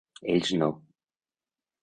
[0.35, 0.69] Ells no.